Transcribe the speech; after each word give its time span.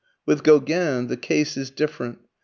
With 0.25 0.41
Gauguin 0.41 1.09
the 1.09 1.15
case 1.15 1.55
is 1.55 1.69
different. 1.69 2.17